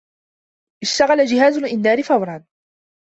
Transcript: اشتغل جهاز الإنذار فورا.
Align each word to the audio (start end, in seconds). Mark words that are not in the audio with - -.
اشتغل 0.83 1.25
جهاز 1.25 1.57
الإنذار 1.57 2.03
فورا. 2.03 2.45